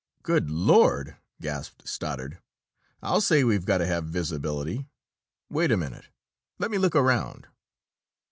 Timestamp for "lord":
0.49-1.17